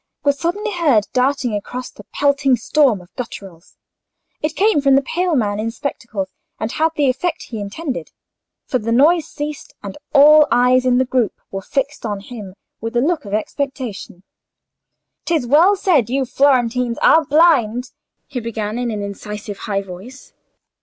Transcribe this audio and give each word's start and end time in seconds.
was 0.23 0.39
suddenly 0.39 0.71
heard 0.71 1.05
darting 1.13 1.53
across 1.53 1.91
the 1.91 2.05
pelting 2.05 2.55
storm 2.55 3.01
of 3.01 3.13
gutturals. 3.15 3.77
It 4.41 4.55
came 4.55 4.81
from 4.81 4.95
the 4.95 5.03
pale 5.03 5.35
man 5.35 5.59
in 5.59 5.69
spectacles, 5.69 6.27
and 6.59 6.71
had 6.71 6.89
the 6.95 7.07
effect 7.07 7.43
he 7.43 7.59
intended; 7.59 8.09
for 8.65 8.79
the 8.79 8.91
noise 8.91 9.27
ceased, 9.27 9.75
and 9.83 9.99
all 10.11 10.47
eyes 10.49 10.87
in 10.87 10.97
the 10.97 11.05
group 11.05 11.39
were 11.51 11.61
fixed 11.61 12.03
on 12.03 12.19
him 12.19 12.55
with 12.79 12.95
a 12.97 12.99
look 12.99 13.25
of 13.25 13.35
expectation. 13.35 14.23
"'Tis 15.25 15.45
well 15.45 15.75
said 15.75 16.09
you 16.09 16.25
Florentines 16.25 16.97
are 17.03 17.23
blind," 17.23 17.91
he 18.25 18.39
began, 18.39 18.79
in 18.79 18.89
an 18.89 19.03
incisive 19.03 19.59
high 19.69 19.83
voice. 19.83 20.33